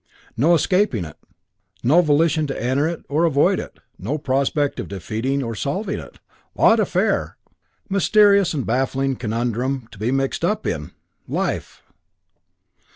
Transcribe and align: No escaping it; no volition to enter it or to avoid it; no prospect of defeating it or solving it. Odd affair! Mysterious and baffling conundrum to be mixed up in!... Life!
No 0.35 0.55
escaping 0.55 1.05
it; 1.05 1.15
no 1.83 2.01
volition 2.01 2.47
to 2.47 2.59
enter 2.59 2.87
it 2.87 3.05
or 3.07 3.21
to 3.21 3.27
avoid 3.27 3.59
it; 3.59 3.77
no 3.99 4.17
prospect 4.17 4.79
of 4.79 4.87
defeating 4.87 5.41
it 5.41 5.43
or 5.43 5.53
solving 5.53 5.99
it. 5.99 6.17
Odd 6.55 6.79
affair! 6.79 7.37
Mysterious 7.87 8.55
and 8.55 8.65
baffling 8.65 9.15
conundrum 9.15 9.87
to 9.91 9.99
be 9.99 10.09
mixed 10.11 10.43
up 10.43 10.65
in!... 10.65 10.89
Life! 11.27 11.83